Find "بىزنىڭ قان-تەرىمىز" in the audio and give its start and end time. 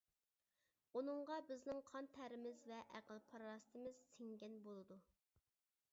1.51-2.65